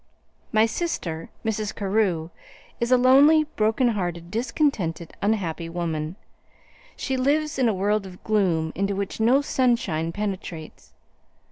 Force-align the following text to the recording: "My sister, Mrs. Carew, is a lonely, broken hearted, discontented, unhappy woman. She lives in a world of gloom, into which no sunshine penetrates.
"My 0.51 0.65
sister, 0.65 1.29
Mrs. 1.45 1.75
Carew, 1.75 2.31
is 2.79 2.91
a 2.91 2.97
lonely, 2.97 3.43
broken 3.55 3.89
hearted, 3.89 4.31
discontented, 4.31 5.13
unhappy 5.21 5.69
woman. 5.69 6.15
She 6.95 7.15
lives 7.17 7.59
in 7.59 7.69
a 7.69 7.73
world 7.75 8.07
of 8.07 8.23
gloom, 8.23 8.71
into 8.73 8.95
which 8.95 9.19
no 9.19 9.43
sunshine 9.43 10.11
penetrates. 10.11 10.93